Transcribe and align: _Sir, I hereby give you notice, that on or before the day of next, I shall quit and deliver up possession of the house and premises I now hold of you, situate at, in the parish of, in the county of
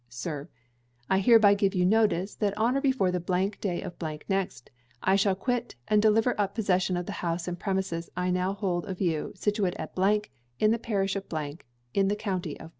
_Sir, 0.11 0.49
I 1.11 1.19
hereby 1.19 1.53
give 1.53 1.75
you 1.75 1.85
notice, 1.85 2.33
that 2.33 2.57
on 2.57 2.75
or 2.75 2.81
before 2.81 3.11
the 3.11 3.19
day 3.61 3.83
of 3.83 3.93
next, 4.27 4.71
I 5.03 5.15
shall 5.15 5.35
quit 5.35 5.75
and 5.87 6.01
deliver 6.01 6.33
up 6.41 6.55
possession 6.55 6.97
of 6.97 7.05
the 7.05 7.11
house 7.21 7.47
and 7.47 7.59
premises 7.59 8.09
I 8.17 8.31
now 8.31 8.53
hold 8.53 8.87
of 8.87 8.99
you, 8.99 9.31
situate 9.35 9.75
at, 9.75 9.93
in 10.59 10.71
the 10.71 10.79
parish 10.79 11.15
of, 11.15 11.25
in 11.93 12.07
the 12.07 12.15
county 12.15 12.59
of 12.59 12.69